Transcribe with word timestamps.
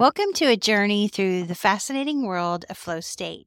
Welcome 0.00 0.32
to 0.36 0.46
a 0.46 0.56
journey 0.56 1.08
through 1.08 1.42
the 1.42 1.54
fascinating 1.54 2.24
world 2.24 2.64
of 2.70 2.78
flow 2.78 3.00
state. 3.00 3.46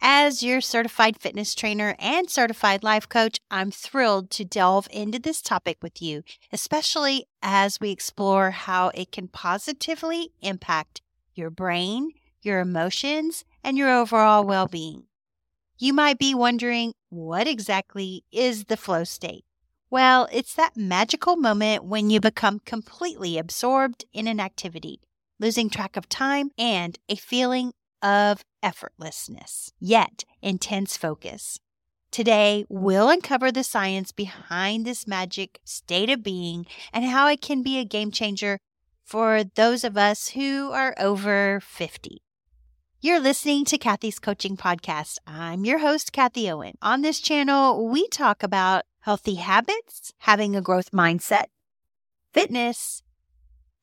As 0.00 0.42
your 0.42 0.62
certified 0.62 1.20
fitness 1.20 1.54
trainer 1.54 1.96
and 1.98 2.30
certified 2.30 2.82
life 2.82 3.06
coach, 3.06 3.36
I'm 3.50 3.70
thrilled 3.70 4.30
to 4.30 4.44
delve 4.46 4.88
into 4.90 5.18
this 5.18 5.42
topic 5.42 5.76
with 5.82 6.00
you, 6.00 6.22
especially 6.50 7.26
as 7.42 7.78
we 7.78 7.90
explore 7.90 8.52
how 8.52 8.88
it 8.94 9.12
can 9.12 9.28
positively 9.28 10.30
impact 10.40 11.02
your 11.34 11.50
brain, 11.50 12.12
your 12.40 12.60
emotions, 12.60 13.44
and 13.62 13.76
your 13.76 13.90
overall 13.90 14.44
well 14.44 14.68
being. 14.68 15.02
You 15.76 15.92
might 15.92 16.18
be 16.18 16.34
wondering, 16.34 16.94
what 17.10 17.46
exactly 17.46 18.24
is 18.32 18.64
the 18.64 18.78
flow 18.78 19.04
state? 19.04 19.44
Well, 19.90 20.26
it's 20.32 20.54
that 20.54 20.74
magical 20.74 21.36
moment 21.36 21.84
when 21.84 22.08
you 22.08 22.18
become 22.18 22.60
completely 22.60 23.36
absorbed 23.36 24.06
in 24.14 24.26
an 24.26 24.40
activity 24.40 25.02
losing 25.42 25.68
track 25.68 25.96
of 25.96 26.08
time, 26.08 26.50
and 26.56 26.98
a 27.08 27.16
feeling 27.16 27.72
of 28.00 28.44
effortlessness, 28.62 29.72
yet 29.80 30.24
intense 30.40 30.96
focus. 30.96 31.58
Today, 32.12 32.64
we'll 32.68 33.08
uncover 33.08 33.50
the 33.50 33.64
science 33.64 34.12
behind 34.12 34.84
this 34.84 35.06
magic 35.06 35.60
state 35.64 36.10
of 36.10 36.22
being 36.22 36.66
and 36.92 37.04
how 37.04 37.26
it 37.26 37.40
can 37.40 37.62
be 37.62 37.78
a 37.78 37.84
game 37.84 38.10
changer 38.10 38.58
for 39.04 39.42
those 39.42 39.82
of 39.82 39.96
us 39.96 40.28
who 40.28 40.70
are 40.70 40.94
over 40.98 41.60
50. 41.60 42.22
You're 43.00 43.18
listening 43.18 43.64
to 43.64 43.78
Kathie's 43.78 44.20
Coaching 44.20 44.56
Podcast. 44.56 45.16
I'm 45.26 45.64
your 45.64 45.80
host, 45.80 46.12
Kathie 46.12 46.48
Owen. 46.48 46.76
On 46.80 47.02
this 47.02 47.18
channel, 47.18 47.88
we 47.88 48.06
talk 48.08 48.44
about 48.44 48.84
healthy 49.00 49.34
habits, 49.34 50.12
having 50.18 50.54
a 50.54 50.60
growth 50.60 50.92
mindset, 50.92 51.46
fitness, 52.32 53.02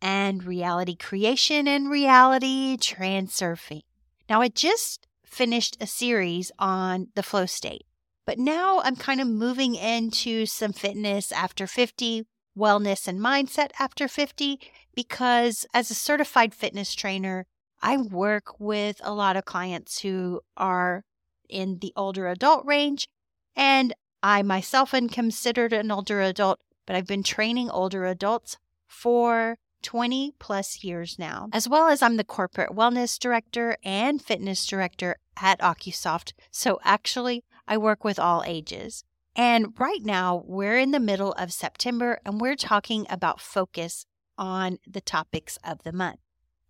and 0.02 0.44
reality 0.44 0.95
creation 0.95 1.67
and 1.67 1.89
reality 1.89 2.77
transurfing. 2.77 3.81
Now, 4.30 4.41
I 4.41 4.48
just 4.48 5.08
finished 5.25 5.78
a 5.81 5.88
series 5.88 6.52
on 6.59 7.08
the 7.16 7.23
flow 7.23 7.45
state, 7.45 7.86
but 8.25 8.39
now 8.39 8.81
I'm 8.83 8.95
kind 8.95 9.22
of 9.22 9.27
moving 9.27 9.75
into 9.75 10.45
some 10.45 10.73
fitness 10.73 11.31
after 11.31 11.67
50, 11.67 12.25
wellness 12.58 13.08
and 13.08 13.20
mindset 13.20 13.72
after 13.80 14.08
50, 14.08 14.59
because 14.95 15.66
as 15.73 15.89
a 15.89 15.95
certified 15.95 16.53
fitness 16.53 16.94
trainer, 16.94 17.45
I 17.81 17.97
work 17.97 18.59
with 18.59 19.00
a 19.03 19.14
lot 19.14 19.38
of 19.38 19.45
clients 19.45 20.02
who 20.02 20.42
are 20.58 21.03
in 21.47 21.80
the 21.80 21.94
older 21.95 22.27
adult 22.27 22.66
range, 22.66 23.08
and 23.55 23.94
I 24.22 24.42
myself 24.44 24.94
am 24.94 25.09
considered 25.09 25.73
an 25.73 25.92
older 25.92 26.22
adult, 26.22 26.59
but 26.86 26.95
I've 26.95 27.08
been 27.08 27.23
training 27.23 27.70
older 27.70 28.05
adults 28.05 28.58
for 28.88 29.58
20 29.81 30.33
plus 30.39 30.83
years 30.83 31.17
now, 31.17 31.49
as 31.53 31.67
well 31.67 31.88
as 31.88 32.02
I'm 32.02 32.17
the 32.17 32.23
corporate 32.23 32.72
wellness 32.72 33.17
director 33.19 33.77
and 33.83 34.21
fitness 34.21 34.66
director 34.66 35.17
at 35.41 35.59
OcuSoft. 35.59 36.33
So 36.52 36.80
actually, 36.83 37.44
I 37.67 37.77
work 37.77 38.03
with 38.03 38.19
all 38.19 38.44
ages. 38.45 39.03
And 39.36 39.73
right 39.80 40.03
now, 40.03 40.44
we're 40.45 40.77
in 40.77 40.91
the 40.91 40.99
middle 40.99 41.33
of 41.33 41.53
September 41.53 42.19
and 42.25 42.41
we're 42.41 42.55
talking 42.55 43.05
about 43.09 43.39
focus 43.39 44.05
on 44.38 44.80
the 44.88 45.02
topics 45.02 45.58
of 45.63 45.83
the 45.83 45.93
month. 45.93 46.19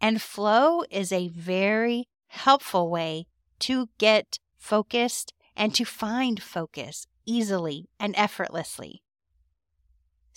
And 0.02 0.22
flow 0.22 0.84
is 0.90 1.12
a 1.12 1.30
very 1.30 2.08
helpful 2.28 2.90
way 2.90 3.28
to 3.60 3.90
get 3.98 4.40
focused 4.58 5.34
and 5.56 5.74
to 5.76 5.84
find 5.84 6.42
focus 6.42 7.08
easily 7.26 7.90
and 8.00 8.14
effortlessly. 8.18 9.02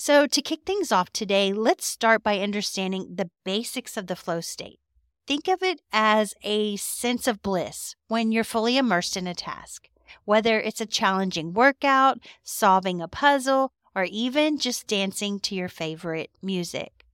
So, 0.05 0.27
to 0.27 0.43
kick 0.43 0.63
things 0.67 0.91
off 0.91 1.13
today, 1.13 1.53
let's 1.53 1.87
start 1.87 2.25
by 2.25 2.41
understanding 2.41 3.15
the 3.15 3.31
basics 3.45 3.97
of 3.97 4.09
the 4.09 4.17
flow 4.17 4.41
state. 4.41 4.81
Think 5.29 5.47
of 5.47 5.63
it 5.63 5.81
as 5.93 6.35
a 6.43 6.75
sense 6.75 7.29
of 7.29 7.41
bliss 7.41 7.95
when 8.09 8.33
you're 8.33 8.43
fully 8.43 8.77
immersed 8.77 9.17
in 9.17 9.29
a 9.29 9.33
task, 9.33 9.89
whether 10.25 10.59
it's 10.59 10.81
a 10.81 10.87
challenging 10.87 11.53
workout, 11.53 12.19
solving 12.43 13.01
a 13.01 13.07
puzzle, 13.07 13.71
or 13.95 14.03
even 14.03 14.59
just 14.59 14.89
dancing 14.89 15.39
to 15.39 15.55
your 15.55 15.69
favorite 15.69 16.33
music. 16.43 17.07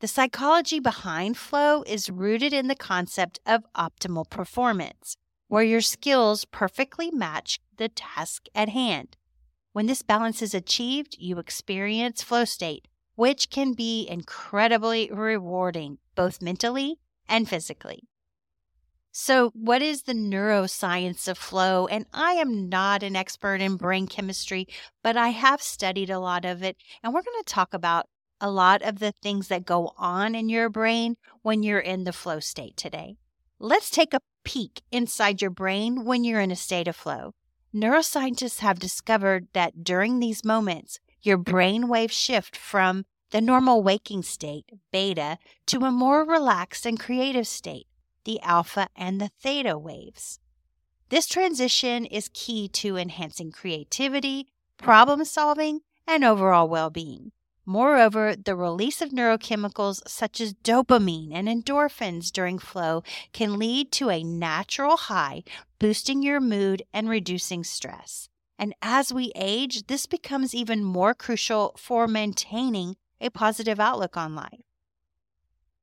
The 0.00 0.08
psychology 0.08 0.80
behind 0.80 1.36
flow 1.36 1.84
is 1.86 2.10
rooted 2.10 2.52
in 2.52 2.66
the 2.66 2.74
concept 2.74 3.38
of 3.46 3.62
optimal 3.76 4.28
performance, 4.28 5.16
where 5.46 5.62
your 5.62 5.80
skills 5.80 6.46
perfectly 6.46 7.12
match 7.12 7.60
the 7.76 7.88
task 7.88 8.46
at 8.56 8.70
hand. 8.70 9.16
When 9.74 9.86
this 9.86 10.02
balance 10.02 10.40
is 10.40 10.54
achieved, 10.54 11.16
you 11.18 11.40
experience 11.40 12.22
flow 12.22 12.44
state, 12.44 12.86
which 13.16 13.50
can 13.50 13.72
be 13.72 14.06
incredibly 14.08 15.10
rewarding, 15.12 15.98
both 16.14 16.40
mentally 16.40 17.00
and 17.28 17.48
physically. 17.48 18.04
So, 19.10 19.50
what 19.50 19.82
is 19.82 20.02
the 20.02 20.12
neuroscience 20.12 21.26
of 21.26 21.36
flow? 21.36 21.88
And 21.88 22.06
I 22.12 22.34
am 22.34 22.68
not 22.68 23.02
an 23.02 23.16
expert 23.16 23.60
in 23.60 23.74
brain 23.74 24.06
chemistry, 24.06 24.68
but 25.02 25.16
I 25.16 25.30
have 25.30 25.60
studied 25.60 26.08
a 26.08 26.20
lot 26.20 26.44
of 26.44 26.62
it. 26.62 26.76
And 27.02 27.12
we're 27.12 27.22
going 27.22 27.42
to 27.42 27.52
talk 27.52 27.74
about 27.74 28.06
a 28.40 28.52
lot 28.52 28.80
of 28.80 29.00
the 29.00 29.12
things 29.24 29.48
that 29.48 29.66
go 29.66 29.92
on 29.96 30.36
in 30.36 30.48
your 30.48 30.68
brain 30.68 31.16
when 31.42 31.64
you're 31.64 31.80
in 31.80 32.04
the 32.04 32.12
flow 32.12 32.38
state 32.38 32.76
today. 32.76 33.16
Let's 33.58 33.90
take 33.90 34.14
a 34.14 34.20
peek 34.44 34.82
inside 34.92 35.42
your 35.42 35.50
brain 35.50 36.04
when 36.04 36.22
you're 36.22 36.40
in 36.40 36.52
a 36.52 36.56
state 36.56 36.86
of 36.86 36.94
flow. 36.94 37.34
Neuroscientists 37.74 38.60
have 38.60 38.78
discovered 38.78 39.48
that 39.52 39.82
during 39.82 40.20
these 40.20 40.44
moments, 40.44 41.00
your 41.22 41.36
brain 41.36 41.88
waves 41.88 42.14
shift 42.14 42.56
from 42.56 43.04
the 43.30 43.40
normal 43.40 43.82
waking 43.82 44.22
state, 44.22 44.66
beta, 44.92 45.38
to 45.66 45.80
a 45.80 45.90
more 45.90 46.24
relaxed 46.24 46.86
and 46.86 47.00
creative 47.00 47.48
state, 47.48 47.88
the 48.24 48.40
alpha 48.42 48.86
and 48.94 49.20
the 49.20 49.30
theta 49.40 49.76
waves. 49.76 50.38
This 51.08 51.26
transition 51.26 52.04
is 52.04 52.30
key 52.32 52.68
to 52.68 52.96
enhancing 52.96 53.50
creativity, 53.50 54.46
problem 54.76 55.24
solving, 55.24 55.80
and 56.06 56.22
overall 56.22 56.68
well 56.68 56.90
being. 56.90 57.32
Moreover, 57.66 58.36
the 58.36 58.54
release 58.54 59.00
of 59.00 59.10
neurochemicals 59.10 60.06
such 60.06 60.40
as 60.40 60.52
dopamine 60.52 61.32
and 61.32 61.48
endorphins 61.48 62.30
during 62.30 62.58
flow 62.58 63.02
can 63.32 63.58
lead 63.58 63.90
to 63.92 64.10
a 64.10 64.22
natural 64.22 64.96
high, 64.96 65.44
boosting 65.78 66.22
your 66.22 66.40
mood 66.40 66.82
and 66.92 67.08
reducing 67.08 67.64
stress. 67.64 68.28
And 68.58 68.74
as 68.82 69.12
we 69.12 69.32
age, 69.34 69.86
this 69.86 70.06
becomes 70.06 70.54
even 70.54 70.84
more 70.84 71.14
crucial 71.14 71.74
for 71.78 72.06
maintaining 72.06 72.96
a 73.20 73.30
positive 73.30 73.80
outlook 73.80 74.16
on 74.16 74.34
life. 74.34 74.60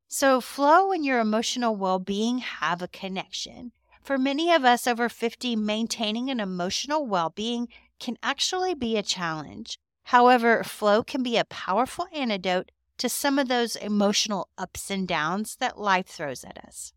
So, 0.08 0.40
flow 0.40 0.91
and 0.91 1.06
your 1.06 1.20
emotional 1.20 1.75
well 1.75 2.00
being 2.00 2.40
have 2.40 2.81
a 2.81 2.88
connection. 2.88 3.72
For 4.03 4.18
many 4.18 4.52
of 4.52 4.66
us 4.66 4.86
over 4.86 5.09
50, 5.09 5.56
maintaining 5.56 6.30
an 6.30 6.40
emotional 6.40 7.08
well 7.08 7.30
being 7.30 7.68
can 8.00 8.18
actually 8.22 8.75
be 8.75 8.97
a 8.97 9.03
challenge. 9.03 9.80
However, 10.03 10.63
flow 10.63 11.03
can 11.03 11.23
be 11.23 11.38
a 11.38 11.45
powerful 11.45 12.07
antidote 12.13 12.72
to 12.97 13.09
some 13.09 13.39
of 13.39 13.47
those 13.47 13.75
emotional 13.75 14.50
ups 14.57 14.91
and 14.91 15.07
downs 15.07 15.56
that 15.57 15.79
life 15.79 16.07
throws 16.07 16.44
at 16.44 16.57
us. 16.63 16.94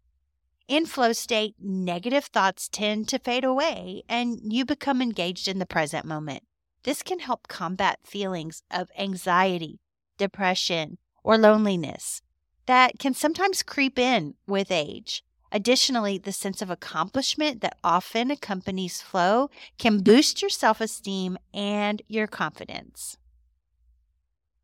In 0.67 0.87
flow 0.87 1.13
state, 1.13 1.55
negative 1.59 2.25
thoughts 2.25 2.69
tend 2.69 3.09
to 3.09 3.19
fade 3.19 3.45
away 3.45 4.03
and 4.09 4.53
you 4.53 4.65
become 4.65 5.03
engaged 5.03 5.47
in 5.47 5.59
the 5.59 5.67
present 5.67 6.07
moment. 6.07 6.43
This 6.83 7.03
can 7.03 7.21
help 7.21 7.49
combat 7.49 8.01
feelings 8.05 8.63
of 8.71 8.91
anxiety, 8.99 9.81
depression, 10.19 10.99
or 11.23 11.39
loneliness 11.39 12.23
that 12.67 12.99
can 12.99 13.15
sometimes 13.15 13.63
creep 13.63 13.99
in 13.99 14.35
with 14.47 14.71
age. 14.71 15.23
Additionally, 15.55 16.19
the 16.19 16.33
sense 16.33 16.61
of 16.63 16.69
accomplishment 16.69 17.61
that 17.61 17.79
often 17.85 18.29
accompanies 18.33 19.01
flow 19.01 19.49
can 19.79 20.03
boost 20.03 20.43
your 20.43 20.49
self 20.49 20.81
esteem 20.81 21.39
and 21.55 22.03
your 22.09 22.27
confidence. 22.27 23.19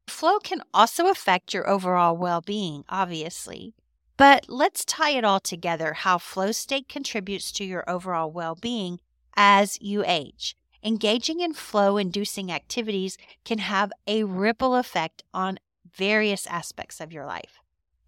Flow 0.08 0.40
can 0.40 0.62
also 0.74 1.08
affect 1.08 1.54
your 1.54 1.70
overall 1.70 2.16
well 2.16 2.40
being, 2.40 2.84
obviously. 2.88 3.72
But 4.16 4.46
let's 4.48 4.84
tie 4.84 5.10
it 5.10 5.24
all 5.24 5.38
together 5.38 5.94
how 5.94 6.18
flow 6.18 6.50
state 6.50 6.88
contributes 6.88 7.52
to 7.52 7.64
your 7.64 7.88
overall 7.88 8.32
well 8.32 8.56
being 8.56 8.98
as 9.36 9.78
you 9.80 10.02
age. 10.04 10.56
Engaging 10.82 11.38
in 11.38 11.54
flow 11.54 11.98
inducing 11.98 12.50
activities 12.50 13.16
can 13.44 13.58
have 13.58 13.92
a 14.08 14.24
ripple 14.24 14.74
effect 14.74 15.22
on 15.32 15.60
various 15.96 16.48
aspects 16.48 17.00
of 17.00 17.12
your 17.12 17.26
life 17.26 17.60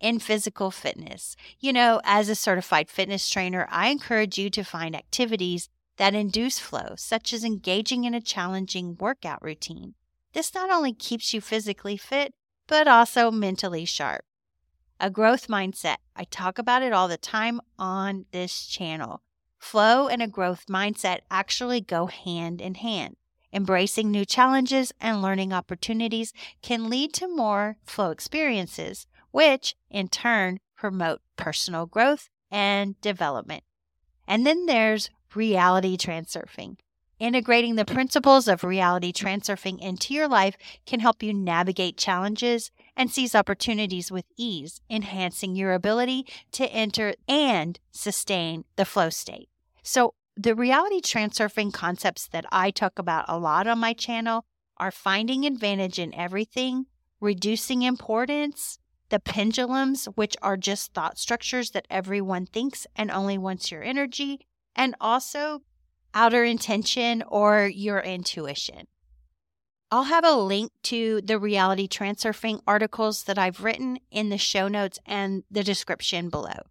in 0.03 0.19
physical 0.19 0.71
fitness. 0.71 1.37
You 1.61 1.73
know, 1.73 2.01
as 2.05 2.29
a 2.29 2.35
certified 2.35 2.91
fitness 2.91 3.31
trainer, 3.31 3.67
I 3.71 3.89
encourage 3.89 4.37
you 4.37 4.51
to 4.51 4.65
find 4.65 4.95
activities 4.95 5.71
that 5.97 6.15
induce 6.15 6.59
flow, 6.59 6.95
such 6.97 7.33
as 7.33 7.45
engaging 7.45 8.05
in 8.05 8.13
a 8.13 8.21
challenging 8.21 8.97
workout 8.99 9.43
routine. 9.43 9.95
This 10.35 10.55
not 10.55 10.71
only 10.71 10.93
keeps 10.93 11.33
you 11.33 11.41
physically 11.41 11.97
fit, 11.97 12.35
but 12.67 12.89
also 12.89 13.31
mentally 13.31 13.85
sharp. 13.85 14.25
A 14.99 15.11
growth 15.11 15.49
mindset. 15.49 15.97
I 16.17 16.25
talk 16.25 16.59
about 16.59 16.83
it 16.83 16.93
all 16.93 17.09
the 17.09 17.17
time 17.17 17.61
on 17.79 18.27
this 18.33 18.67
channel. 18.67 19.23
Flow 19.59 20.09
and 20.09 20.23
a 20.23 20.29
growth 20.29 20.67
mindset 20.69 21.21
actually 21.31 21.81
go 21.81 22.07
hand 22.07 22.61
in 22.61 22.75
hand. 22.75 23.17
Embracing 23.53 24.11
new 24.11 24.25
challenges 24.25 24.93
and 25.01 25.21
learning 25.21 25.53
opportunities 25.53 26.33
can 26.63 26.89
lead 26.89 27.13
to 27.13 27.29
more 27.29 27.77
flow 27.85 28.11
experiences, 28.11 29.07
which 29.33 29.75
in 29.91 30.09
turn 30.09 30.61
promote 30.77 31.21
personal 31.37 31.87
growth 31.87 32.29
and 32.51 33.01
development. 33.01 33.65
And 34.29 34.47
then 34.47 34.67
there's 34.67 35.11
reality 35.35 35.97
transurfing. 35.97 36.77
Integrating 37.19 37.77
the 37.77 37.85
principles 37.85 38.49
of 38.49 38.65
reality 38.65 39.13
transurfing 39.13 39.81
into 39.81 40.13
your 40.13 40.27
life 40.27 40.57
can 40.87 40.99
help 40.99 41.23
you 41.23 41.33
navigate 41.33 41.97
challenges 41.97 42.73
and 42.97 43.11
seize 43.11 43.35
opportunities 43.35 44.11
with 44.11 44.25
ease, 44.37 44.81
enhancing 44.91 45.55
your 45.55 45.73
ability 45.73 46.27
to 46.51 46.67
enter 46.73 47.15
and 47.29 47.79
sustain 47.93 48.65
the 48.75 48.85
flow 48.85 49.09
state. 49.09 49.49
So, 49.85 50.15
the 50.37 50.55
reality 50.55 51.01
transurfing 51.01 51.73
concepts 51.73 52.27
that 52.29 52.47
I 52.51 52.71
talk 52.71 52.99
about 52.99 53.27
a 53.29 53.39
lot 53.39 53.67
on 53.67 53.79
my 53.79 53.93
channel 53.93 54.45
are 54.79 54.91
finding 54.91 55.45
advantage 55.45 55.99
in 56.01 56.13
everything, 56.15 56.87
reducing 57.21 57.83
importance, 57.83 58.79
the 59.13 59.21
pendulums, 59.21 60.07
which 60.15 60.35
are 60.41 60.57
just 60.57 60.95
thought 60.95 61.19
structures 61.19 61.73
that 61.73 61.87
everyone 61.91 62.47
thinks 62.47 62.87
and 62.97 63.11
only 63.11 63.37
wants 63.37 63.71
your 63.71 63.83
energy, 63.83 64.41
and 64.75 64.97
also 65.03 65.61
outer 66.15 66.45
intention 66.45 67.23
or 67.29 67.67
your 67.67 68.01
intuition. 68.01 68.87
I'll 69.91 70.05
have 70.05 70.25
a 70.25 70.35
link 70.35 70.73
to 70.85 71.21
the 71.21 71.39
reality 71.39 71.87
transurfing 71.87 72.63
articles 72.67 73.25
that 73.25 73.37
I've 73.37 73.63
written 73.63 73.99
in 74.11 74.31
the 74.31 74.39
show 74.39 74.67
notes 74.67 74.99
and 75.05 75.43
the 75.51 75.63
description 75.63 76.31
below. 76.31 76.63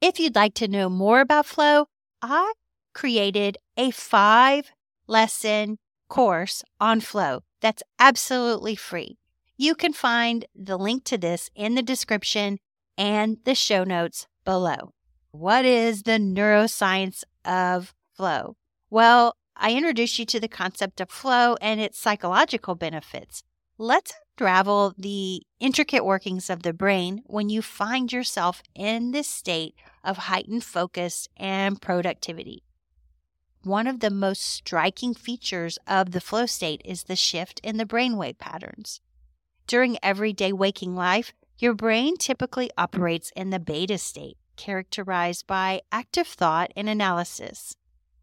If 0.00 0.20
you'd 0.20 0.36
like 0.36 0.54
to 0.54 0.68
know 0.68 0.88
more 0.88 1.20
about 1.20 1.46
flow, 1.46 1.86
I 2.22 2.52
created 2.94 3.58
a 3.76 3.90
five 3.90 4.70
lesson 5.08 5.78
course 6.08 6.62
on 6.80 7.00
flow 7.00 7.40
that's 7.60 7.82
absolutely 7.98 8.76
free. 8.76 9.18
You 9.62 9.76
can 9.76 9.92
find 9.92 10.44
the 10.56 10.76
link 10.76 11.04
to 11.04 11.16
this 11.16 11.48
in 11.54 11.76
the 11.76 11.84
description 11.84 12.58
and 12.98 13.36
the 13.44 13.54
show 13.54 13.84
notes 13.84 14.26
below. 14.44 14.90
What 15.30 15.64
is 15.64 16.02
the 16.02 16.18
neuroscience 16.18 17.22
of 17.44 17.94
flow? 18.12 18.56
Well, 18.90 19.36
I 19.56 19.74
introduced 19.74 20.18
you 20.18 20.26
to 20.26 20.40
the 20.40 20.48
concept 20.48 21.00
of 21.00 21.10
flow 21.10 21.54
and 21.60 21.80
its 21.80 22.00
psychological 22.00 22.74
benefits. 22.74 23.44
Let's 23.78 24.12
unravel 24.36 24.94
the 24.98 25.42
intricate 25.60 26.04
workings 26.04 26.50
of 26.50 26.64
the 26.64 26.72
brain 26.72 27.22
when 27.26 27.48
you 27.48 27.62
find 27.62 28.12
yourself 28.12 28.64
in 28.74 29.12
this 29.12 29.28
state 29.28 29.76
of 30.02 30.16
heightened 30.26 30.64
focus 30.64 31.28
and 31.36 31.80
productivity. 31.80 32.64
One 33.62 33.86
of 33.86 34.00
the 34.00 34.10
most 34.10 34.42
striking 34.42 35.14
features 35.14 35.78
of 35.86 36.10
the 36.10 36.20
flow 36.20 36.46
state 36.46 36.82
is 36.84 37.04
the 37.04 37.14
shift 37.14 37.60
in 37.62 37.76
the 37.76 37.86
brainwave 37.86 38.38
patterns. 38.38 39.00
During 39.66 39.98
everyday 40.02 40.52
waking 40.52 40.94
life, 40.94 41.32
your 41.58 41.74
brain 41.74 42.16
typically 42.16 42.70
operates 42.76 43.32
in 43.36 43.50
the 43.50 43.60
beta 43.60 43.98
state, 43.98 44.36
characterized 44.56 45.46
by 45.46 45.82
active 45.90 46.26
thought 46.26 46.72
and 46.76 46.88
analysis. 46.88 47.76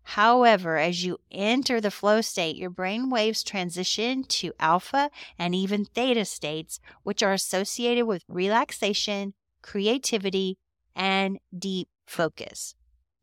However, 0.03 0.77
as 0.77 1.05
you 1.05 1.19
enter 1.31 1.79
the 1.79 1.91
flow 1.91 2.21
state, 2.21 2.55
your 2.55 2.71
brain 2.71 3.09
waves 3.09 3.43
transition 3.43 4.23
to 4.23 4.53
alpha 4.59 5.11
and 5.37 5.53
even 5.53 5.85
theta 5.85 6.25
states, 6.25 6.79
which 7.03 7.21
are 7.21 7.33
associated 7.33 8.05
with 8.05 8.23
relaxation, 8.27 9.33
creativity, 9.61 10.57
and 10.95 11.37
deep 11.57 11.89
focus. 12.07 12.73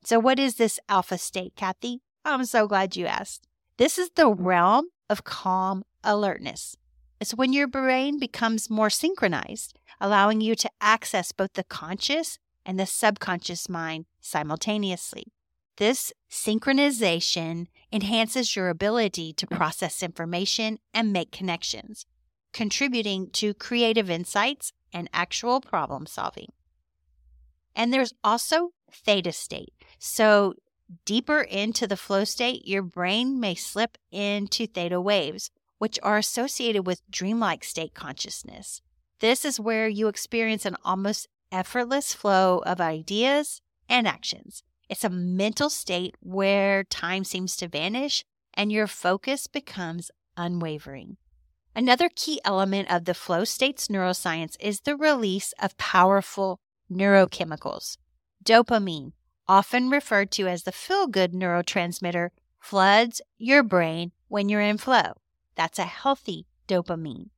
So, 0.05 0.21
what 0.21 0.39
is 0.39 0.55
this 0.55 0.79
alpha 0.89 1.19
state, 1.19 1.55
Kathie? 1.57 2.03
I'm 2.25 2.45
so 2.45 2.69
glad 2.69 2.97
you 2.97 3.07
asked. 3.07 3.49
This 3.79 3.99
is 3.99 4.11
the 4.15 4.33
realm 4.33 4.87
of 5.11 5.25
calm 5.25 5.83
alertness. 6.05 6.77
It's 7.21 7.35
when 7.35 7.53
your 7.53 7.67
brain 7.67 8.19
becomes 8.19 8.69
more 8.69 8.91
synchronized, 8.91 9.79
allowing 10.01 10.41
you 10.41 10.55
to 10.57 10.71
access 10.81 11.33
both 11.33 11.55
the 11.55 11.65
conscious 11.65 12.39
and 12.65 12.79
the 12.79 12.87
subconscious 12.87 13.69
mind 13.69 14.07
simultaneously. 14.21 15.33
This 15.77 16.13
synchronization 16.31 17.67
enhances 17.93 18.57
your 18.57 18.69
ability 18.69 19.33
to 19.35 19.47
process 19.47 20.03
information 20.03 20.79
and 20.93 21.13
make 21.13 21.31
connections, 21.33 22.07
contributing 22.53 23.31
to 23.33 23.55
creative 23.55 24.11
insights 24.11 24.73
and 24.93 25.09
actual 25.13 25.61
problem 25.61 26.07
solving. 26.07 26.49
And 27.75 27.93
there's 27.93 28.15
also 28.25 28.71
theta 28.91 29.33
state. 29.33 29.75
So, 29.99 30.55
deeper 31.05 31.41
into 31.43 31.87
the 31.87 31.97
flow 31.97 32.25
state, 32.25 32.67
your 32.67 32.83
brain 32.83 33.39
may 33.39 33.55
slip 33.55 33.99
into 34.11 34.67
theta 34.67 35.01
waves, 35.01 35.51
which 35.79 35.99
are 36.03 36.19
associated 36.19 36.87
with 36.87 37.09
dreamlike 37.11 37.65
state 37.65 37.95
consciousness. 37.95 38.81
This 39.21 39.45
is 39.45 39.61
where 39.61 39.89
you 39.89 40.09
experience 40.09 40.67
an 40.67 40.77
almost 40.85 41.29
effortless 41.53 42.13
flow 42.13 42.59
of 42.67 42.81
ideas 42.81 43.61
and 43.89 44.07
actions. 44.07 44.63
It's 44.89 45.05
a 45.05 45.11
mental 45.11 45.71
state 45.71 46.17
where 46.21 46.85
time 46.85 47.25
seems 47.25 47.57
to 47.57 47.69
vanish 47.69 48.25
and 48.55 48.71
your 48.73 48.87
focus 48.87 49.47
becomes 49.47 50.11
unwavering. 50.37 51.17
Another 51.75 52.09
key 52.15 52.41
element 52.45 52.91
of 52.91 53.05
the 53.05 53.15
flow 53.15 53.45
state's 53.45 53.89
neuroscience 53.89 54.57
is 54.61 54.81
the 54.81 54.97
release 54.97 55.53
of 55.61 55.77
powerful 55.77 56.59
neurochemicals. 56.91 57.99
Dopamine, 58.43 59.13
often 59.49 59.91
referred 59.91 60.31
to 60.33 60.47
as 60.47 60.63
the 60.63 60.73
feel 60.73 61.07
good 61.07 61.33
neurotransmitter, 61.33 62.31
floods 62.61 63.21
your 63.39 63.63
brain 63.63 64.13
when 64.29 64.49
you're 64.49 64.61
in 64.61 64.79
flow. 64.79 65.13
That's 65.57 65.79
a 65.79 65.85
healthy 65.85 66.47
dopamine. 66.69 67.31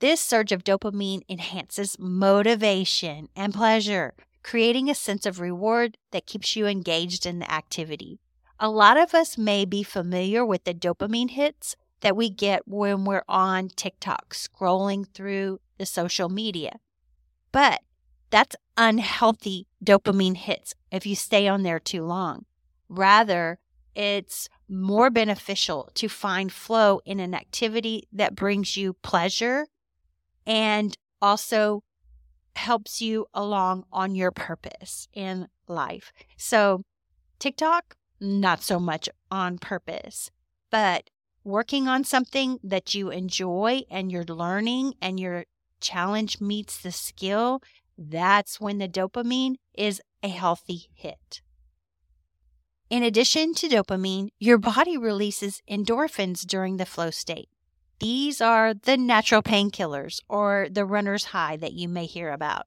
This 0.00 0.20
surge 0.20 0.52
of 0.52 0.64
dopamine 0.64 1.22
enhances 1.28 1.98
motivation 1.98 3.28
and 3.36 3.52
pleasure, 3.52 4.14
creating 4.42 4.88
a 4.88 4.94
sense 4.94 5.26
of 5.26 5.40
reward 5.40 5.98
that 6.10 6.26
keeps 6.26 6.56
you 6.56 6.66
engaged 6.66 7.26
in 7.26 7.38
the 7.38 7.50
activity. 7.50 8.18
A 8.58 8.70
lot 8.70 8.96
of 8.96 9.14
us 9.14 9.36
may 9.36 9.64
be 9.64 9.82
familiar 9.82 10.44
with 10.44 10.64
the 10.64 10.74
dopamine 10.74 11.30
hits 11.30 11.76
that 12.00 12.16
we 12.16 12.30
get 12.30 12.66
when 12.66 13.04
we're 13.04 13.24
on 13.28 13.68
TikTok 13.68 14.34
scrolling 14.34 15.06
through 15.12 15.60
the 15.78 15.86
social 15.86 16.28
media. 16.28 16.78
But 17.52 17.80
that's 18.30 18.56
unhealthy 18.76 19.66
dopamine 19.84 20.36
hits 20.36 20.74
if 20.90 21.04
you 21.06 21.14
stay 21.14 21.48
on 21.48 21.62
there 21.62 21.80
too 21.80 22.04
long. 22.04 22.46
Rather, 22.88 23.58
it's 23.94 24.48
more 24.70 25.10
beneficial 25.10 25.90
to 25.94 26.08
find 26.08 26.52
flow 26.52 27.00
in 27.04 27.18
an 27.18 27.34
activity 27.34 28.04
that 28.12 28.36
brings 28.36 28.76
you 28.76 28.94
pleasure 29.02 29.66
and 30.46 30.96
also 31.20 31.82
helps 32.54 33.02
you 33.02 33.26
along 33.34 33.84
on 33.92 34.14
your 34.14 34.30
purpose 34.30 35.08
in 35.12 35.48
life. 35.66 36.12
So, 36.36 36.82
TikTok, 37.38 37.96
not 38.20 38.62
so 38.62 38.78
much 38.78 39.08
on 39.30 39.58
purpose, 39.58 40.30
but 40.70 41.10
working 41.42 41.88
on 41.88 42.04
something 42.04 42.58
that 42.62 42.94
you 42.94 43.10
enjoy 43.10 43.82
and 43.90 44.12
you're 44.12 44.24
learning 44.24 44.94
and 45.00 45.18
your 45.18 45.44
challenge 45.80 46.40
meets 46.40 46.80
the 46.80 46.92
skill, 46.92 47.62
that's 47.96 48.60
when 48.60 48.78
the 48.78 48.88
dopamine 48.88 49.56
is 49.74 50.00
a 50.22 50.28
healthy 50.28 50.90
hit. 50.94 51.40
In 52.90 53.04
addition 53.04 53.54
to 53.54 53.68
dopamine, 53.68 54.30
your 54.40 54.58
body 54.58 54.98
releases 54.98 55.62
endorphins 55.70 56.44
during 56.44 56.76
the 56.76 56.84
flow 56.84 57.12
state. 57.12 57.48
These 58.00 58.40
are 58.40 58.74
the 58.74 58.96
natural 58.96 59.42
painkillers 59.42 60.20
or 60.28 60.66
the 60.68 60.84
runner's 60.84 61.26
high 61.26 61.56
that 61.58 61.72
you 61.72 61.88
may 61.88 62.06
hear 62.06 62.32
about. 62.32 62.66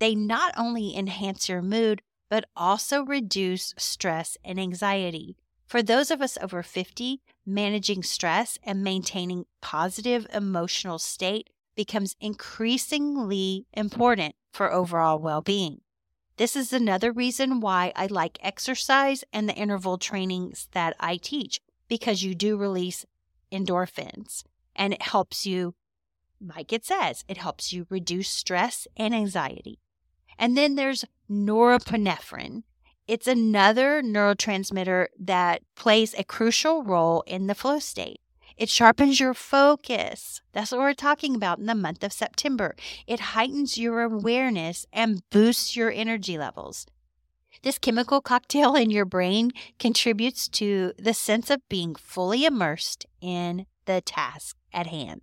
They 0.00 0.14
not 0.14 0.52
only 0.54 0.94
enhance 0.94 1.48
your 1.48 1.62
mood, 1.62 2.02
but 2.28 2.44
also 2.54 3.04
reduce 3.06 3.72
stress 3.78 4.36
and 4.44 4.60
anxiety. 4.60 5.38
For 5.66 5.82
those 5.82 6.10
of 6.10 6.20
us 6.20 6.36
over 6.42 6.62
50, 6.62 7.22
managing 7.46 8.02
stress 8.02 8.58
and 8.64 8.84
maintaining 8.84 9.46
positive 9.62 10.26
emotional 10.34 10.98
state 10.98 11.48
becomes 11.74 12.16
increasingly 12.20 13.64
important 13.72 14.34
for 14.52 14.70
overall 14.70 15.18
well 15.18 15.40
being. 15.40 15.80
This 16.36 16.56
is 16.56 16.72
another 16.72 17.12
reason 17.12 17.60
why 17.60 17.92
I 17.94 18.06
like 18.06 18.38
exercise 18.42 19.22
and 19.32 19.48
the 19.48 19.54
interval 19.54 19.98
trainings 19.98 20.68
that 20.72 20.96
I 20.98 21.16
teach 21.16 21.60
because 21.86 22.24
you 22.24 22.34
do 22.34 22.56
release 22.56 23.06
endorphins 23.52 24.42
and 24.74 24.92
it 24.92 25.02
helps 25.02 25.46
you, 25.46 25.74
like 26.44 26.72
it 26.72 26.84
says, 26.84 27.24
it 27.28 27.36
helps 27.36 27.72
you 27.72 27.86
reduce 27.88 28.28
stress 28.28 28.88
and 28.96 29.14
anxiety. 29.14 29.78
And 30.36 30.56
then 30.56 30.74
there's 30.74 31.04
norepinephrine. 31.30 32.64
It's 33.06 33.28
another 33.28 34.02
neurotransmitter 34.02 35.06
that 35.20 35.62
plays 35.76 36.14
a 36.14 36.24
crucial 36.24 36.82
role 36.82 37.22
in 37.28 37.46
the 37.46 37.54
flow 37.54 37.78
state. 37.78 38.18
It 38.56 38.68
sharpens 38.68 39.18
your 39.18 39.34
focus. 39.34 40.40
That's 40.52 40.70
what 40.70 40.80
we're 40.80 40.94
talking 40.94 41.34
about 41.34 41.58
in 41.58 41.66
the 41.66 41.74
month 41.74 42.04
of 42.04 42.12
September. 42.12 42.76
It 43.06 43.20
heightens 43.20 43.76
your 43.76 44.02
awareness 44.02 44.86
and 44.92 45.28
boosts 45.30 45.76
your 45.76 45.90
energy 45.90 46.38
levels. 46.38 46.86
This 47.62 47.78
chemical 47.78 48.20
cocktail 48.20 48.74
in 48.74 48.90
your 48.90 49.04
brain 49.04 49.50
contributes 49.78 50.48
to 50.48 50.92
the 50.98 51.14
sense 51.14 51.50
of 51.50 51.68
being 51.68 51.94
fully 51.94 52.44
immersed 52.44 53.06
in 53.20 53.66
the 53.86 54.00
task 54.00 54.56
at 54.72 54.86
hand. 54.86 55.22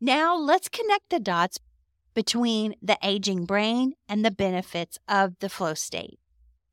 Now, 0.00 0.36
let's 0.36 0.68
connect 0.68 1.10
the 1.10 1.20
dots 1.20 1.58
between 2.14 2.74
the 2.82 2.98
aging 3.02 3.44
brain 3.44 3.94
and 4.08 4.24
the 4.24 4.30
benefits 4.30 4.98
of 5.08 5.38
the 5.38 5.48
flow 5.48 5.74
state. 5.74 6.18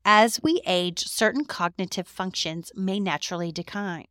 As 0.04 0.40
we 0.42 0.60
age, 0.66 1.04
certain 1.04 1.44
cognitive 1.44 2.06
functions 2.06 2.72
may 2.74 3.00
naturally 3.00 3.52
decline. 3.52 4.06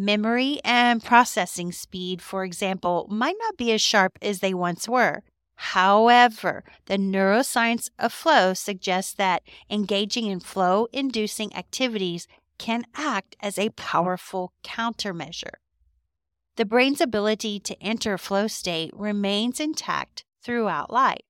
Memory 0.00 0.60
and 0.64 1.02
processing 1.02 1.72
speed, 1.72 2.22
for 2.22 2.44
example, 2.44 3.08
might 3.10 3.34
not 3.40 3.56
be 3.56 3.72
as 3.72 3.80
sharp 3.80 4.16
as 4.22 4.38
they 4.38 4.54
once 4.54 4.88
were. 4.88 5.24
However, 5.56 6.62
the 6.86 6.96
neuroscience 6.96 7.90
of 7.98 8.12
flow 8.12 8.54
suggests 8.54 9.12
that 9.14 9.42
engaging 9.68 10.26
in 10.26 10.38
flow 10.38 10.86
inducing 10.92 11.52
activities 11.56 12.28
can 12.58 12.84
act 12.94 13.34
as 13.40 13.58
a 13.58 13.70
powerful 13.70 14.52
countermeasure. 14.62 15.58
The 16.54 16.64
brain's 16.64 17.00
ability 17.00 17.58
to 17.58 17.82
enter 17.82 18.16
flow 18.16 18.46
state 18.46 18.92
remains 18.94 19.58
intact 19.58 20.24
throughout 20.40 20.92
life. 20.92 21.22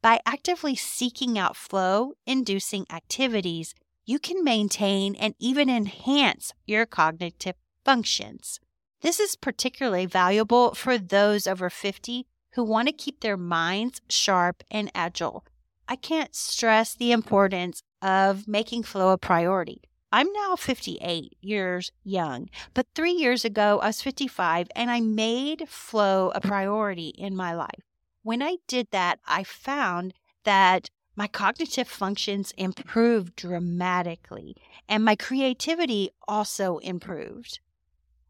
By 0.00 0.20
actively 0.24 0.74
seeking 0.74 1.38
out 1.38 1.54
flow 1.54 2.14
inducing 2.24 2.86
activities, 2.90 3.74
you 4.06 4.18
can 4.18 4.42
maintain 4.42 5.14
and 5.16 5.34
even 5.38 5.68
enhance 5.68 6.54
your 6.64 6.86
cognitive 6.86 7.56
functions. 7.86 8.58
This 9.02 9.20
is 9.20 9.36
particularly 9.36 10.06
valuable 10.06 10.74
for 10.74 10.98
those 10.98 11.46
over 11.46 11.70
50 11.70 12.26
who 12.54 12.64
want 12.64 12.88
to 12.88 12.92
keep 12.92 13.20
their 13.20 13.36
minds 13.36 14.00
sharp 14.10 14.64
and 14.72 14.90
agile. 14.92 15.44
I 15.86 15.94
can't 15.94 16.34
stress 16.34 16.96
the 16.96 17.12
importance 17.12 17.84
of 18.02 18.48
making 18.48 18.82
flow 18.82 19.12
a 19.12 19.18
priority. 19.18 19.82
I'm 20.10 20.32
now 20.32 20.56
58 20.56 21.36
years 21.40 21.92
young, 22.02 22.48
but 22.74 22.88
three 22.96 23.12
years 23.12 23.44
ago 23.44 23.78
I 23.78 23.86
was 23.86 24.02
55 24.02 24.66
and 24.74 24.90
I 24.90 25.00
made 25.00 25.68
flow 25.68 26.32
a 26.34 26.40
priority 26.40 27.10
in 27.10 27.36
my 27.36 27.54
life. 27.54 27.84
When 28.24 28.42
I 28.42 28.56
did 28.66 28.88
that, 28.90 29.20
I 29.28 29.44
found 29.44 30.12
that 30.42 30.90
my 31.14 31.28
cognitive 31.28 31.86
functions 31.86 32.52
improved 32.58 33.36
dramatically 33.36 34.56
and 34.88 35.04
my 35.04 35.14
creativity 35.14 36.10
also 36.26 36.78
improved. 36.78 37.60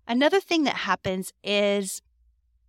Another 0.09 0.41
thing 0.41 0.65
that 0.65 0.77
happens 0.77 1.33
is 1.43 2.03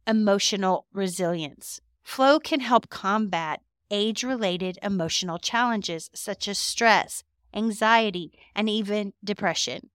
emotional 0.08 0.88
resilience. 0.94 1.82
Flow 2.04 2.40
can 2.40 2.62
help 2.62 2.90
combat 2.90 3.62
age 3.92 4.24
related 4.24 4.78
emotional 4.82 5.38
challenges 5.38 6.10
such 6.14 6.48
as 6.48 6.58
stress, 6.58 7.24
anxiety, 7.54 8.32
and 8.56 8.70
even 8.70 9.14
depression. 9.24 9.90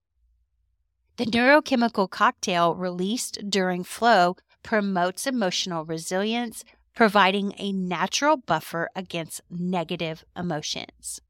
The 1.17 1.27
neurochemical 1.27 2.09
cocktail 2.09 2.75
released 2.75 3.51
during 3.51 3.85
flow 3.85 4.37
promotes 4.63 5.27
emotional 5.27 5.85
resilience, 5.85 6.65
providing 6.95 7.55
a 7.59 7.73
natural 7.73 8.37
buffer 8.37 8.89
against 8.95 9.43
negative 9.51 10.25
emotions. 10.37 11.21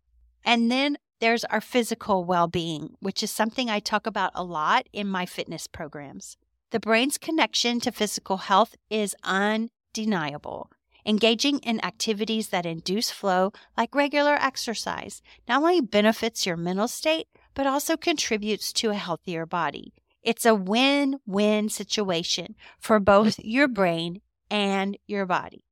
And 0.45 0.71
then 0.71 0.99
there's 1.23 1.45
our 1.45 1.61
physical 1.61 2.25
well 2.25 2.49
being, 2.49 2.97
which 2.99 3.23
is 3.23 3.31
something 3.31 3.71
I 3.71 3.79
talk 3.79 4.09
about 4.09 4.33
a 4.35 4.43
lot 4.43 4.89
in 4.93 5.07
my 5.07 5.25
fitness 5.25 5.69
programs. 5.69 6.37
The 6.73 6.81
brain's 6.81 7.17
connection 7.17 7.79
to 7.81 7.93
physical 7.93 8.39
health 8.39 8.75
is 8.91 9.15
undeniable. 9.23 10.69
Engaging 11.07 11.61
in 11.61 11.85
activities 11.85 12.49
that 12.49 12.67
induce 12.67 13.13
flow, 13.13 13.53
like 13.77 13.95
regular 13.95 14.35
exercise, 14.35 15.23
not 15.47 15.63
only 15.63 15.81
benefits 15.81 16.45
your 16.45 16.57
mental 16.57 16.89
state, 16.89 17.29
but 17.55 17.69
also 17.69 17.97
contributes 17.97 18.73
to 18.73 18.91
a 18.91 18.95
healthier 18.95 19.47
body. 19.47 19.95
It's 20.25 20.45
a 20.45 20.57
win 20.57 21.21
win 21.25 21.69
situation 21.69 22.57
for 22.81 22.99
both 22.99 23.39
your 23.39 23.69
brain 23.69 24.23
and 24.51 24.99
your 25.07 25.27
body. 25.27 25.63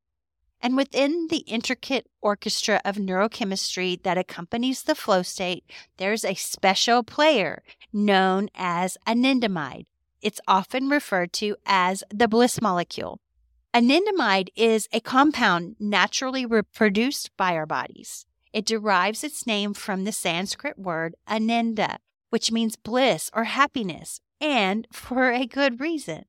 And 0.62 0.76
within 0.76 1.28
the 1.28 1.38
intricate 1.38 2.06
orchestra 2.20 2.80
of 2.84 2.96
neurochemistry 2.96 4.02
that 4.02 4.18
accompanies 4.18 4.82
the 4.82 4.94
flow 4.94 5.22
state, 5.22 5.64
there's 5.96 6.24
a 6.24 6.34
special 6.34 7.02
player 7.02 7.62
known 7.92 8.50
as 8.54 8.98
anandamide. 9.06 9.86
It's 10.20 10.40
often 10.46 10.88
referred 10.88 11.32
to 11.34 11.56
as 11.64 12.04
the 12.12 12.28
bliss 12.28 12.60
molecule. 12.60 13.20
Anandamide 13.72 14.48
is 14.54 14.88
a 14.92 15.00
compound 15.00 15.76
naturally 15.78 16.44
reproduced 16.44 17.34
by 17.36 17.54
our 17.54 17.66
bodies. 17.66 18.26
It 18.52 18.66
derives 18.66 19.22
its 19.22 19.46
name 19.46 19.74
from 19.74 20.04
the 20.04 20.12
Sanskrit 20.12 20.78
word 20.78 21.14
ananda, 21.28 22.00
which 22.30 22.50
means 22.50 22.76
bliss 22.76 23.30
or 23.32 23.44
happiness, 23.44 24.20
and 24.40 24.88
for 24.92 25.30
a 25.30 25.46
good 25.46 25.80
reason. 25.80 26.24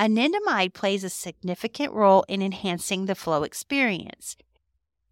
Anandamide 0.00 0.72
plays 0.72 1.04
a 1.04 1.10
significant 1.10 1.92
role 1.92 2.24
in 2.26 2.40
enhancing 2.40 3.04
the 3.04 3.14
flow 3.14 3.42
experience. 3.42 4.34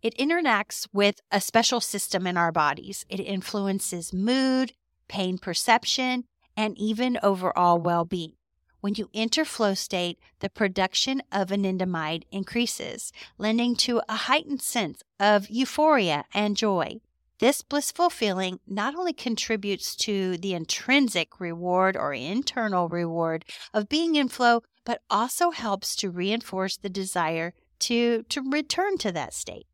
It 0.00 0.16
interacts 0.16 0.88
with 0.94 1.20
a 1.30 1.42
special 1.42 1.82
system 1.82 2.26
in 2.26 2.38
our 2.38 2.50
bodies. 2.50 3.04
It 3.10 3.20
influences 3.20 4.14
mood, 4.14 4.72
pain 5.06 5.36
perception, 5.36 6.24
and 6.56 6.74
even 6.78 7.18
overall 7.22 7.78
well 7.78 8.06
being. 8.06 8.32
When 8.80 8.94
you 8.94 9.10
enter 9.12 9.44
flow 9.44 9.74
state, 9.74 10.18
the 10.40 10.48
production 10.48 11.20
of 11.30 11.48
anandamide 11.48 12.22
increases, 12.30 13.12
lending 13.36 13.76
to 13.76 14.00
a 14.08 14.14
heightened 14.14 14.62
sense 14.62 15.02
of 15.20 15.50
euphoria 15.50 16.24
and 16.32 16.56
joy. 16.56 17.00
This 17.40 17.62
blissful 17.62 18.10
feeling 18.10 18.58
not 18.66 18.96
only 18.96 19.12
contributes 19.12 19.94
to 19.96 20.38
the 20.38 20.54
intrinsic 20.54 21.38
reward 21.38 21.96
or 21.96 22.12
internal 22.12 22.88
reward 22.88 23.44
of 23.72 23.88
being 23.88 24.16
in 24.16 24.28
flow, 24.28 24.62
but 24.88 25.02
also 25.10 25.50
helps 25.50 25.94
to 25.94 26.08
reinforce 26.08 26.78
the 26.78 26.88
desire 26.88 27.52
to, 27.78 28.22
to 28.30 28.40
return 28.40 28.96
to 28.96 29.12
that 29.12 29.34
state. 29.34 29.66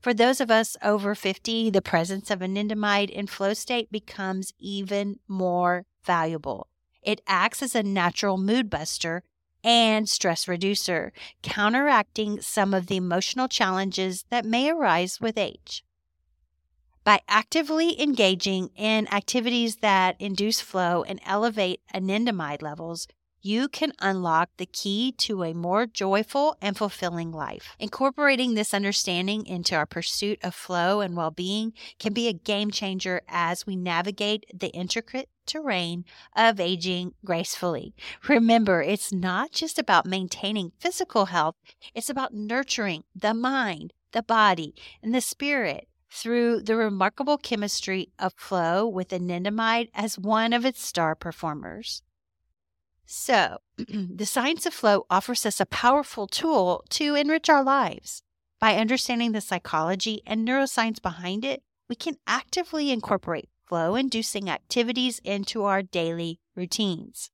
For 0.00 0.14
those 0.14 0.40
of 0.40 0.50
us 0.50 0.78
over 0.82 1.14
50, 1.14 1.68
the 1.68 1.82
presence 1.82 2.30
of 2.30 2.38
anandamide 2.38 3.10
in 3.10 3.26
flow 3.26 3.52
state 3.52 3.92
becomes 3.92 4.54
even 4.58 5.18
more 5.28 5.84
valuable. 6.06 6.68
It 7.02 7.20
acts 7.26 7.62
as 7.62 7.74
a 7.74 7.82
natural 7.82 8.38
mood 8.38 8.70
buster 8.70 9.24
and 9.62 10.08
stress 10.08 10.48
reducer, 10.48 11.12
counteracting 11.42 12.40
some 12.40 12.72
of 12.72 12.86
the 12.86 12.96
emotional 12.96 13.46
challenges 13.46 14.24
that 14.30 14.46
may 14.46 14.70
arise 14.70 15.20
with 15.20 15.36
age. 15.36 15.84
By 17.04 17.20
actively 17.28 18.00
engaging 18.00 18.70
in 18.74 19.06
activities 19.12 19.76
that 19.82 20.16
induce 20.18 20.62
flow 20.62 21.02
and 21.02 21.20
elevate 21.26 21.82
anandamide 21.94 22.62
levels, 22.62 23.06
you 23.42 23.68
can 23.68 23.92
unlock 24.00 24.50
the 24.56 24.66
key 24.66 25.12
to 25.18 25.42
a 25.42 25.54
more 25.54 25.86
joyful 25.86 26.56
and 26.60 26.76
fulfilling 26.76 27.32
life. 27.32 27.74
Incorporating 27.78 28.54
this 28.54 28.74
understanding 28.74 29.46
into 29.46 29.74
our 29.74 29.86
pursuit 29.86 30.38
of 30.42 30.54
flow 30.54 31.00
and 31.00 31.16
well 31.16 31.30
being 31.30 31.72
can 31.98 32.12
be 32.12 32.28
a 32.28 32.32
game 32.32 32.70
changer 32.70 33.22
as 33.28 33.66
we 33.66 33.76
navigate 33.76 34.44
the 34.52 34.68
intricate 34.68 35.28
terrain 35.46 36.04
of 36.36 36.60
aging 36.60 37.14
gracefully. 37.24 37.94
Remember, 38.28 38.82
it's 38.82 39.12
not 39.12 39.52
just 39.52 39.78
about 39.78 40.06
maintaining 40.06 40.72
physical 40.78 41.26
health, 41.26 41.56
it's 41.94 42.10
about 42.10 42.34
nurturing 42.34 43.04
the 43.14 43.34
mind, 43.34 43.92
the 44.12 44.22
body, 44.22 44.74
and 45.02 45.14
the 45.14 45.20
spirit 45.20 45.88
through 46.10 46.60
the 46.60 46.76
remarkable 46.76 47.38
chemistry 47.38 48.10
of 48.18 48.34
flow 48.34 48.86
with 48.86 49.08
anandamide 49.08 49.88
as 49.94 50.18
one 50.18 50.52
of 50.52 50.64
its 50.64 50.84
star 50.84 51.14
performers. 51.14 52.02
So, 53.12 53.58
the 53.76 54.24
science 54.24 54.66
of 54.66 54.72
flow 54.72 55.04
offers 55.10 55.44
us 55.44 55.58
a 55.58 55.66
powerful 55.66 56.28
tool 56.28 56.84
to 56.90 57.16
enrich 57.16 57.48
our 57.48 57.64
lives. 57.64 58.22
By 58.60 58.76
understanding 58.76 59.32
the 59.32 59.40
psychology 59.40 60.22
and 60.24 60.46
neuroscience 60.46 61.02
behind 61.02 61.44
it, 61.44 61.64
we 61.88 61.96
can 61.96 62.18
actively 62.28 62.92
incorporate 62.92 63.48
flow 63.66 63.96
inducing 63.96 64.48
activities 64.48 65.20
into 65.24 65.64
our 65.64 65.82
daily 65.82 66.38
routines. 66.54 67.32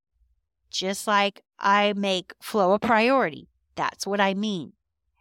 Just 0.70 1.06
like 1.06 1.42
I 1.58 1.92
make 1.92 2.32
flow 2.40 2.72
a 2.72 2.78
priority, 2.78 3.50
that's 3.74 4.06
what 4.06 4.18
I 4.18 4.32
mean. 4.32 4.72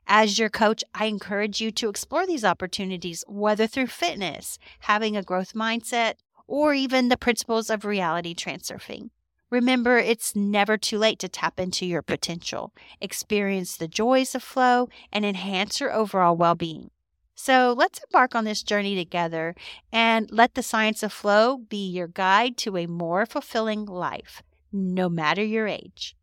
As 0.07 0.39
your 0.39 0.49
coach, 0.49 0.85
I 0.93 1.07
encourage 1.07 1.59
you 1.59 1.69
to 1.71 1.89
explore 1.89 2.25
these 2.25 2.45
opportunities, 2.45 3.25
whether 3.27 3.67
through 3.67 3.87
fitness, 3.87 4.57
having 4.79 5.17
a 5.17 5.21
growth 5.21 5.51
mindset, 5.51 6.13
or 6.47 6.73
even 6.73 7.09
the 7.09 7.17
principles 7.17 7.69
of 7.69 7.83
reality 7.83 8.33
transurfing. 8.33 9.09
Remember, 9.55 9.97
it's 9.97 10.35
never 10.35 10.77
too 10.77 10.97
late 10.97 11.17
to 11.19 11.29
tap 11.29 11.61
into 11.61 11.85
your 11.85 12.01
potential, 12.01 12.73
experience 12.99 13.77
the 13.77 13.87
joys 13.87 14.35
of 14.35 14.43
flow, 14.43 14.89
and 15.13 15.23
enhance 15.23 15.79
your 15.79 15.93
overall 15.93 16.35
well 16.35 16.55
being. 16.55 16.91
So 17.35 17.73
let's 17.77 18.01
embark 18.03 18.35
on 18.35 18.43
this 18.43 18.63
journey 18.63 18.95
together 18.95 19.55
and 19.93 20.29
let 20.29 20.55
the 20.55 20.61
science 20.61 21.03
of 21.03 21.13
flow 21.13 21.57
be 21.57 21.87
your 21.87 22.09
guide 22.09 22.57
to 22.57 22.75
a 22.75 22.85
more 22.85 23.25
fulfilling 23.25 23.85
life, 23.85 24.43
no 24.73 25.07
matter 25.07 25.41
your 25.41 25.69
age. 25.69 26.17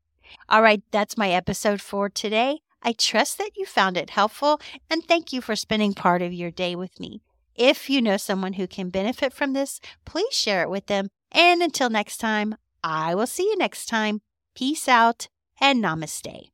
All 0.50 0.60
right, 0.60 0.82
that's 0.90 1.16
my 1.16 1.30
episode 1.30 1.80
for 1.80 2.10
today. 2.10 2.60
I 2.82 2.92
trust 2.92 3.38
that 3.38 3.56
you 3.56 3.64
found 3.64 3.96
it 3.96 4.10
helpful 4.10 4.60
and 4.90 5.02
thank 5.02 5.32
you 5.32 5.40
for 5.40 5.56
spending 5.56 5.94
part 5.94 6.20
of 6.20 6.34
your 6.34 6.50
day 6.50 6.76
with 6.76 7.00
me. 7.00 7.22
If 7.54 7.88
you 7.88 8.02
know 8.02 8.18
someone 8.18 8.52
who 8.54 8.66
can 8.66 8.90
benefit 8.90 9.32
from 9.32 9.54
this, 9.54 9.80
please 10.04 10.34
share 10.34 10.60
it 10.60 10.68
with 10.68 10.84
them. 10.84 11.08
And 11.30 11.62
until 11.62 11.88
next 11.88 12.18
time, 12.18 12.56
I 12.82 13.14
will 13.14 13.26
see 13.26 13.44
you 13.44 13.56
next 13.56 13.86
time. 13.86 14.20
Peace 14.54 14.88
out 14.88 15.28
and 15.60 15.82
namaste. 15.82 16.50